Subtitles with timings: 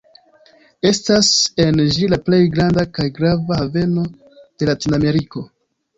[0.89, 1.27] Estas
[1.65, 5.45] en ĝi la plej granda kaj grava haveno de Latinameriko.